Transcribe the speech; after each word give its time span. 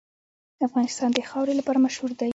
افغانستان 0.67 1.09
د 1.13 1.19
خاوره 1.29 1.53
لپاره 1.59 1.83
مشهور 1.85 2.11
دی. 2.19 2.29